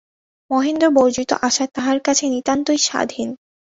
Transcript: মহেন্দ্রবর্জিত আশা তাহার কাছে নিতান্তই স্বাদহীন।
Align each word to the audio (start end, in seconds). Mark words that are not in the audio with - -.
মহেন্দ্রবর্জিত 0.51 1.31
আশা 1.41 1.65
তাহার 1.75 1.97
কাছে 1.99 2.25
নিতান্তই 2.29 2.79
স্বাদহীন। 2.79 3.29